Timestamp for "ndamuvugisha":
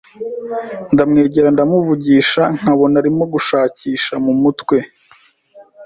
1.53-2.43